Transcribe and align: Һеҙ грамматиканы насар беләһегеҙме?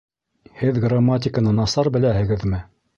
Һеҙ 0.61 0.79
грамматиканы 0.87 1.55
насар 1.61 1.95
беләһегеҙме? 1.99 2.67